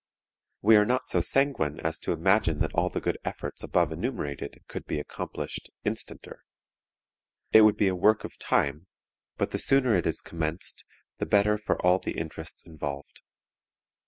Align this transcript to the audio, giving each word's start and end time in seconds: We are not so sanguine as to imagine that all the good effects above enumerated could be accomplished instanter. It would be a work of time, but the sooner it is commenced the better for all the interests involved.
We 0.63 0.77
are 0.77 0.83
not 0.83 1.07
so 1.07 1.21
sanguine 1.21 1.79
as 1.81 1.99
to 1.99 2.11
imagine 2.11 2.57
that 2.57 2.73
all 2.73 2.89
the 2.89 2.99
good 2.99 3.19
effects 3.23 3.61
above 3.61 3.91
enumerated 3.91 4.63
could 4.67 4.87
be 4.87 4.99
accomplished 4.99 5.69
instanter. 5.85 6.39
It 7.51 7.61
would 7.61 7.77
be 7.77 7.87
a 7.87 7.93
work 7.93 8.23
of 8.23 8.39
time, 8.39 8.87
but 9.37 9.51
the 9.51 9.59
sooner 9.59 9.95
it 9.95 10.07
is 10.07 10.19
commenced 10.19 10.85
the 11.19 11.27
better 11.27 11.55
for 11.55 11.79
all 11.85 11.99
the 11.99 12.17
interests 12.17 12.65
involved. 12.65 13.21